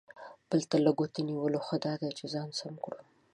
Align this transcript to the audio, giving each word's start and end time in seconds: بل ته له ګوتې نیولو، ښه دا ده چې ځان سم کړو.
بل 0.49 0.61
ته 0.69 0.77
له 0.85 0.91
ګوتې 0.97 1.21
نیولو، 1.29 1.59
ښه 1.65 1.75
دا 1.85 1.93
ده 2.01 2.09
چې 2.17 2.25
ځان 2.33 2.49
سم 2.59 2.73
کړو. 2.83 2.99